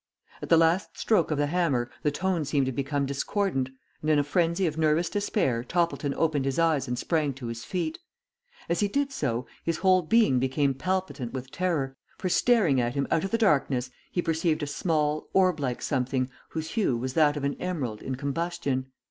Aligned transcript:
At 0.41 0.49
the 0.49 0.57
last 0.57 0.97
stroke 0.97 1.29
of 1.29 1.37
the 1.37 1.45
hammer 1.45 1.91
the 2.01 2.09
tone 2.09 2.43
seemed 2.43 2.65
to 2.65 2.71
become 2.71 3.05
discordant, 3.05 3.69
and 4.01 4.09
in 4.09 4.17
a 4.17 4.23
frenzy 4.23 4.65
of 4.65 4.75
nervous 4.75 5.11
despair 5.11 5.63
Toppleton 5.63 6.15
opened 6.15 6.45
his 6.45 6.57
eyes 6.57 6.87
and 6.87 6.97
sprang 6.97 7.33
to 7.35 7.45
his 7.45 7.63
feet. 7.63 7.99
As 8.67 8.79
he 8.79 8.87
did 8.87 9.11
so, 9.11 9.45
his 9.63 9.77
whole 9.77 10.01
being 10.01 10.39
became 10.39 10.73
palpitant 10.73 11.33
with 11.33 11.51
terror, 11.51 11.95
for 12.17 12.29
staring 12.29 12.81
at 12.81 12.95
him 12.95 13.05
out 13.11 13.23
of 13.23 13.29
the 13.29 13.37
darkness 13.37 13.91
he 14.11 14.23
perceived 14.23 14.63
a 14.63 14.65
small 14.65 15.29
orb 15.33 15.59
like 15.59 15.83
something 15.83 16.31
whose 16.49 16.71
hue 16.71 16.97
was 16.97 17.13
that 17.13 17.37
of 17.37 17.43
an 17.43 17.53
emerald 17.61 18.01
in 18.01 18.15
combustion. 18.15 18.87